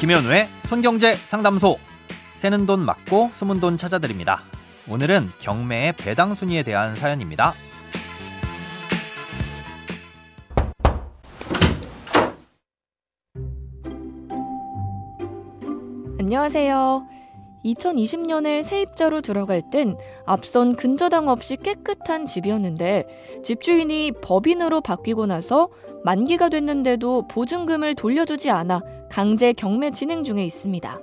김현우의 0.00 0.48
손경제 0.64 1.12
상담소. 1.14 1.76
새는 2.32 2.64
돈 2.64 2.80
맞고 2.80 3.32
숨은 3.34 3.60
돈 3.60 3.76
찾아드립니다. 3.76 4.40
오늘은 4.88 5.28
경매의 5.40 5.92
배당 5.92 6.34
순위에 6.34 6.62
대한 6.62 6.96
사연입니다. 6.96 7.52
안녕하세요. 16.18 17.06
2020년에 17.66 18.62
세입자로 18.62 19.20
들어갈 19.20 19.60
땐 19.70 19.98
앞선 20.24 20.76
근저당 20.76 21.28
없이 21.28 21.56
깨끗한 21.56 22.24
집이었는데 22.24 23.42
집주인이 23.44 24.12
법인으로 24.22 24.80
바뀌고 24.80 25.26
나서 25.26 25.68
만기가 26.04 26.48
됐는데도 26.48 27.28
보증금을 27.28 27.94
돌려주지 27.96 28.48
않아 28.50 28.80
강제 29.10 29.52
경매 29.52 29.90
진행 29.90 30.22
중에 30.22 30.44
있습니다. 30.44 31.00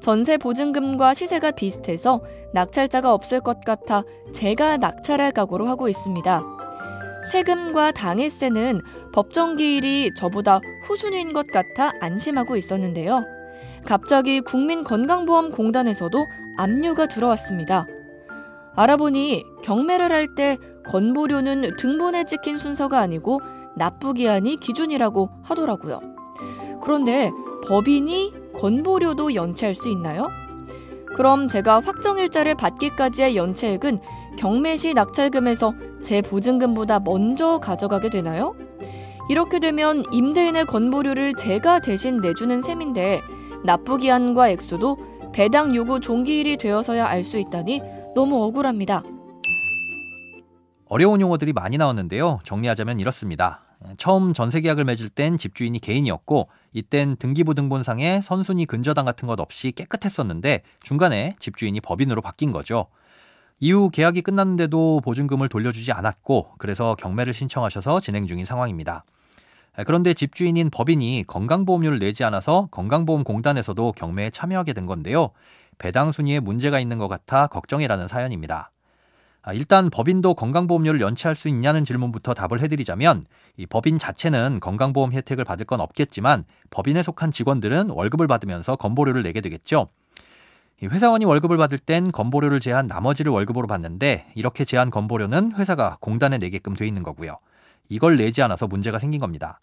전세 0.00 0.36
보증금과 0.36 1.14
시세가 1.14 1.52
비슷해서 1.52 2.22
낙찰자가 2.52 3.14
없을 3.14 3.40
것 3.40 3.60
같아 3.64 4.02
제가 4.32 4.78
낙찰할 4.78 5.30
각오로 5.32 5.66
하고 5.66 5.88
있습니다. 5.88 6.42
세금과 7.30 7.92
당해세는 7.92 8.80
법정 9.12 9.56
기일이 9.56 10.10
저보다 10.16 10.60
후순위인 10.84 11.32
것 11.32 11.46
같아 11.46 11.92
안심하고 12.00 12.56
있었는데요. 12.56 13.22
갑자기 13.84 14.40
국민건강보험공단에서도 14.40 16.26
압류가 16.56 17.06
들어왔습니다. 17.06 17.86
알아보니 18.74 19.44
경매를 19.62 20.10
할 20.12 20.34
때 20.34 20.56
건보료는 20.86 21.76
등본에 21.76 22.24
찍힌 22.24 22.56
순서가 22.58 22.98
아니고 22.98 23.40
납부기한이 23.76 24.56
기준이라고 24.56 25.28
하더라고요. 25.42 26.09
그런데 26.90 27.30
법인이 27.68 28.32
건보료도 28.58 29.36
연체할 29.36 29.76
수 29.76 29.88
있나요? 29.90 30.26
그럼 31.14 31.46
제가 31.46 31.78
확정일자를 31.78 32.56
받기까지의 32.56 33.36
연체액은 33.36 34.00
경매시 34.36 34.94
낙찰금에서 34.94 35.72
제 36.02 36.20
보증금보다 36.20 36.98
먼저 36.98 37.60
가져가게 37.60 38.10
되나요? 38.10 38.56
이렇게 39.28 39.60
되면 39.60 40.02
임대인의 40.10 40.64
건보료를 40.64 41.34
제가 41.34 41.78
대신 41.78 42.20
내주는 42.20 42.60
셈인데 42.60 43.20
납부기한과 43.64 44.48
액수도 44.48 44.98
배당 45.32 45.76
요구 45.76 46.00
종기일이 46.00 46.56
되어서야 46.56 47.06
알 47.06 47.22
수 47.22 47.38
있다니 47.38 47.80
너무 48.16 48.42
억울합니다. 48.42 49.04
어려운 50.86 51.20
용어들이 51.20 51.52
많이 51.52 51.78
나왔는데요. 51.78 52.40
정리하자면 52.42 52.98
이렇습니다. 52.98 53.62
처음 53.96 54.32
전세 54.34 54.60
계약을 54.60 54.84
맺을 54.84 55.08
땐 55.08 55.38
집주인이 55.38 55.78
개인이었고 55.78 56.48
이땐 56.72 57.16
등기부 57.16 57.54
등본상에 57.54 58.20
선순위 58.22 58.66
근저당 58.66 59.04
같은 59.04 59.26
것 59.26 59.40
없이 59.40 59.72
깨끗했었는데 59.72 60.62
중간에 60.82 61.34
집주인이 61.38 61.80
법인으로 61.80 62.22
바뀐 62.22 62.52
거죠. 62.52 62.86
이후 63.58 63.90
계약이 63.90 64.22
끝났는데도 64.22 65.00
보증금을 65.02 65.48
돌려주지 65.48 65.92
않았고 65.92 66.54
그래서 66.58 66.94
경매를 66.94 67.34
신청하셔서 67.34 68.00
진행 68.00 68.26
중인 68.26 68.46
상황입니다. 68.46 69.04
그런데 69.86 70.14
집주인인 70.14 70.70
법인이 70.70 71.24
건강보험료를 71.26 71.98
내지 71.98 72.24
않아서 72.24 72.68
건강보험공단에서도 72.70 73.92
경매에 73.92 74.30
참여하게 74.30 74.72
된 74.72 74.86
건데요. 74.86 75.30
배당 75.78 76.12
순위에 76.12 76.40
문제가 76.40 76.80
있는 76.80 76.98
것 76.98 77.08
같아 77.08 77.46
걱정이라는 77.46 78.08
사연입니다. 78.08 78.70
아, 79.42 79.54
일단 79.54 79.88
법인도 79.88 80.34
건강보험료를 80.34 81.00
연체할 81.00 81.34
수 81.34 81.48
있냐는 81.48 81.84
질문부터 81.84 82.34
답을 82.34 82.60
해드리자면 82.60 83.24
이 83.56 83.66
법인 83.66 83.98
자체는 83.98 84.60
건강보험 84.60 85.12
혜택을 85.12 85.44
받을 85.44 85.64
건 85.64 85.80
없겠지만 85.80 86.44
법인에 86.70 87.02
속한 87.02 87.32
직원들은 87.32 87.90
월급을 87.90 88.26
받으면서 88.26 88.76
건보료를 88.76 89.22
내게 89.22 89.40
되겠죠. 89.40 89.88
회사원이 90.82 91.24
월급을 91.24 91.56
받을 91.56 91.78
땐 91.78 92.10
건보료를 92.10 92.60
제한 92.60 92.86
나머지를 92.86 93.32
월급으로 93.32 93.66
받는데 93.66 94.32
이렇게 94.34 94.64
제한 94.64 94.90
건보료는 94.90 95.54
회사가 95.56 95.98
공단에 96.00 96.38
내게끔 96.38 96.74
돼 96.74 96.86
있는 96.86 97.02
거고요. 97.02 97.36
이걸 97.88 98.16
내지 98.16 98.42
않아서 98.42 98.66
문제가 98.66 98.98
생긴 98.98 99.20
겁니다. 99.20 99.60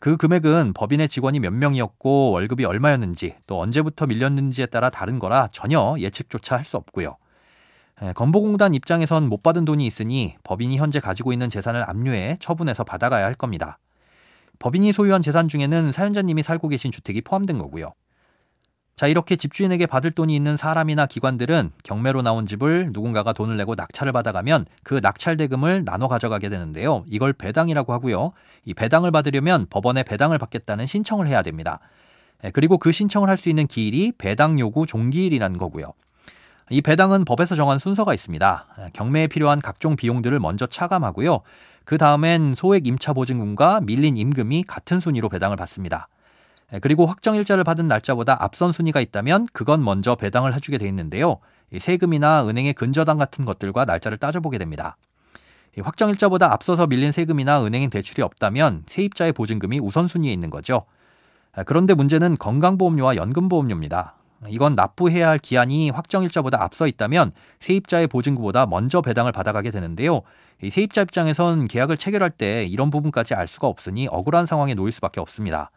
그 0.00 0.16
금액은 0.16 0.72
법인의 0.72 1.08
직원이 1.08 1.40
몇 1.40 1.52
명이었고 1.52 2.30
월급이 2.30 2.64
얼마였는지 2.64 3.36
또 3.46 3.60
언제부터 3.60 4.06
밀렸는지에 4.06 4.66
따라 4.66 4.88
다른 4.90 5.18
거라 5.18 5.48
전혀 5.52 5.94
예측조차 5.98 6.56
할 6.56 6.64
수 6.64 6.78
없고요. 6.78 7.16
건보공단 8.14 8.74
입장에선 8.74 9.28
못 9.28 9.42
받은 9.42 9.64
돈이 9.64 9.86
있으니 9.86 10.36
법인이 10.42 10.76
현재 10.76 11.00
가지고 11.00 11.32
있는 11.32 11.48
재산을 11.48 11.88
압류해 11.88 12.38
처분해서 12.40 12.84
받아가야 12.84 13.24
할 13.24 13.34
겁니다. 13.34 13.78
법인이 14.58 14.92
소유한 14.92 15.22
재산 15.22 15.48
중에는 15.48 15.92
사연자님이 15.92 16.42
살고 16.42 16.68
계신 16.68 16.90
주택이 16.90 17.22
포함된 17.22 17.58
거고요. 17.58 17.92
자, 18.96 19.08
이렇게 19.08 19.34
집주인에게 19.34 19.86
받을 19.86 20.12
돈이 20.12 20.36
있는 20.36 20.56
사람이나 20.56 21.06
기관들은 21.06 21.72
경매로 21.82 22.22
나온 22.22 22.46
집을 22.46 22.90
누군가가 22.92 23.32
돈을 23.32 23.56
내고 23.56 23.74
낙찰을 23.74 24.12
받아가면 24.12 24.66
그 24.84 25.00
낙찰 25.00 25.36
대금을 25.36 25.84
나눠 25.84 26.06
가져가게 26.06 26.48
되는데요. 26.48 27.04
이걸 27.08 27.32
배당이라고 27.32 27.92
하고요. 27.92 28.32
이 28.64 28.74
배당을 28.74 29.10
받으려면 29.10 29.66
법원에 29.68 30.04
배당을 30.04 30.38
받겠다는 30.38 30.86
신청을 30.86 31.26
해야 31.26 31.42
됩니다. 31.42 31.80
그리고 32.52 32.78
그 32.78 32.92
신청을 32.92 33.28
할 33.28 33.36
수 33.36 33.48
있는 33.48 33.66
기일이 33.66 34.12
배당 34.16 34.60
요구 34.60 34.86
종기일이라는 34.86 35.58
거고요. 35.58 35.92
이 36.70 36.80
배당은 36.80 37.24
법에서 37.26 37.54
정한 37.54 37.78
순서가 37.78 38.14
있습니다. 38.14 38.66
경매에 38.94 39.26
필요한 39.26 39.60
각종 39.60 39.96
비용들을 39.96 40.38
먼저 40.40 40.66
차감하고요. 40.66 41.40
그 41.84 41.98
다음엔 41.98 42.54
소액 42.54 42.86
임차 42.86 43.12
보증금과 43.12 43.80
밀린 43.82 44.16
임금이 44.16 44.64
같은 44.64 44.98
순위로 44.98 45.28
배당을 45.28 45.56
받습니다. 45.56 46.08
그리고 46.80 47.04
확정 47.04 47.36
일자를 47.36 47.62
받은 47.64 47.86
날짜보다 47.86 48.42
앞선 48.42 48.72
순위가 48.72 49.00
있다면 49.00 49.46
그건 49.52 49.84
먼저 49.84 50.14
배당을 50.14 50.54
해주게 50.54 50.78
돼 50.78 50.88
있는데요. 50.88 51.38
세금이나 51.78 52.48
은행의 52.48 52.72
근저당 52.72 53.18
같은 53.18 53.44
것들과 53.44 53.84
날짜를 53.84 54.16
따져보게 54.16 54.56
됩니다. 54.56 54.96
확정 55.82 56.08
일자보다 56.08 56.50
앞서서 56.52 56.86
밀린 56.86 57.12
세금이나 57.12 57.62
은행인 57.62 57.90
대출이 57.90 58.22
없다면 58.22 58.84
세입자의 58.86 59.32
보증금이 59.32 59.80
우선순위에 59.80 60.32
있는 60.32 60.48
거죠. 60.48 60.86
그런데 61.66 61.92
문제는 61.92 62.38
건강보험료와 62.38 63.16
연금보험료입니다. 63.16 64.14
이건 64.48 64.74
납부해야 64.74 65.28
할 65.28 65.38
기한이 65.38 65.90
확정일자보다 65.90 66.62
앞서 66.62 66.86
있다면 66.86 67.32
세입자의 67.60 68.08
보증금보다 68.08 68.66
먼저 68.66 69.00
배당을 69.00 69.32
받아가게 69.32 69.70
되는데요. 69.70 70.22
세입자 70.68 71.02
입장에선 71.02 71.68
계약을 71.68 71.96
체결할 71.96 72.30
때 72.30 72.64
이런 72.64 72.90
부분까지 72.90 73.34
알 73.34 73.46
수가 73.46 73.66
없으니 73.66 74.08
억울한 74.10 74.46
상황에 74.46 74.74
놓일 74.74 74.92
수밖에 74.92 75.20
없습니다. 75.20 75.70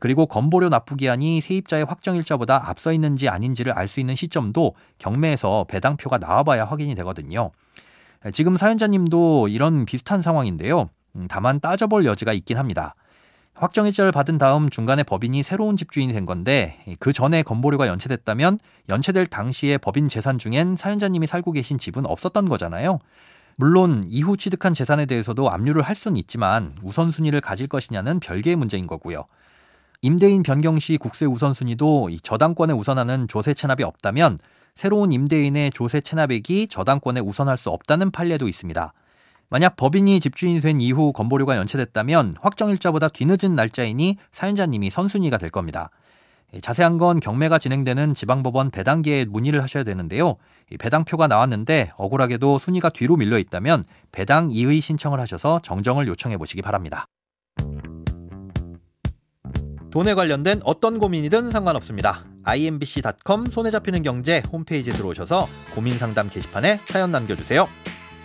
그리고 0.00 0.26
건보료 0.26 0.70
납부 0.70 0.96
기한이 0.96 1.40
세입자의 1.40 1.84
확정일자보다 1.84 2.68
앞서 2.68 2.92
있는지 2.92 3.28
아닌지를 3.28 3.72
알 3.72 3.86
수 3.86 4.00
있는 4.00 4.14
시점도 4.14 4.74
경매에서 4.98 5.66
배당표가 5.68 6.18
나와봐야 6.18 6.64
확인이 6.64 6.94
되거든요. 6.94 7.50
지금 8.32 8.56
사연자님도 8.56 9.48
이런 9.48 9.84
비슷한 9.84 10.22
상황인데요. 10.22 10.88
음, 11.16 11.26
다만 11.28 11.60
따져볼 11.60 12.06
여지가 12.06 12.32
있긴 12.32 12.56
합니다. 12.56 12.94
확정일자를 13.54 14.10
받은 14.10 14.38
다음 14.38 14.68
중간에 14.68 15.04
법인이 15.04 15.42
새로운 15.44 15.76
집주인이 15.76 16.12
된 16.12 16.26
건데 16.26 16.76
그 16.98 17.12
전에 17.12 17.42
건보료가 17.42 17.86
연체됐다면 17.86 18.58
연체될 18.88 19.26
당시에 19.26 19.78
법인 19.78 20.08
재산 20.08 20.38
중엔 20.38 20.76
사연자님이 20.76 21.26
살고 21.28 21.52
계신 21.52 21.78
집은 21.78 22.04
없었던 22.04 22.48
거잖아요. 22.48 22.98
물론 23.56 24.02
이후 24.08 24.36
취득한 24.36 24.74
재산에 24.74 25.06
대해서도 25.06 25.48
압류를 25.48 25.82
할 25.82 25.94
수는 25.94 26.16
있지만 26.16 26.74
우선순위를 26.82 27.40
가질 27.40 27.68
것이냐는 27.68 28.18
별개의 28.18 28.56
문제인 28.56 28.88
거고요. 28.88 29.24
임대인 30.02 30.42
변경 30.42 30.78
시 30.80 30.98
국세 30.98 31.24
우선순위도 31.24 32.10
저당권에 32.24 32.72
우선하는 32.72 33.28
조세 33.28 33.54
체납이 33.54 33.84
없다면 33.84 34.38
새로운 34.74 35.12
임대인의 35.12 35.70
조세 35.70 36.00
체납액이 36.00 36.66
저당권에 36.66 37.20
우선할 37.20 37.56
수 37.56 37.70
없다는 37.70 38.10
판례도 38.10 38.48
있습니다. 38.48 38.92
만약 39.54 39.76
법인이 39.76 40.18
집주인이 40.18 40.60
된 40.60 40.80
이후 40.80 41.12
건보료가 41.12 41.56
연체됐다면 41.58 42.32
확정일자보다 42.40 43.06
뒤늦은 43.10 43.54
날짜이니 43.54 44.16
사연자님이 44.32 44.90
선순위가 44.90 45.38
될 45.38 45.50
겁니다. 45.50 45.90
자세한 46.60 46.98
건 46.98 47.20
경매가 47.20 47.60
진행되는 47.60 48.14
지방법원 48.14 48.72
배당계에 48.72 49.26
문의를 49.26 49.62
하셔야 49.62 49.84
되는데요. 49.84 50.38
배당표가 50.80 51.28
나왔는데 51.28 51.92
억울하게도 51.96 52.58
순위가 52.58 52.88
뒤로 52.88 53.14
밀려 53.14 53.38
있다면 53.38 53.84
배당 54.10 54.50
이의 54.50 54.80
신청을 54.80 55.20
하셔서 55.20 55.60
정정을 55.62 56.08
요청해 56.08 56.36
보시기 56.36 56.60
바랍니다. 56.60 57.06
돈에 59.92 60.14
관련된 60.14 60.62
어떤 60.64 60.98
고민이든 60.98 61.52
상관없습니다. 61.52 62.24
imbc.com 62.42 63.46
손에 63.46 63.70
잡히는 63.70 64.02
경제 64.02 64.42
홈페이지에 64.52 64.92
들어오셔서 64.92 65.46
고민 65.76 65.96
상담 65.96 66.28
게시판에 66.28 66.80
사연 66.86 67.12
남겨주세요. 67.12 67.68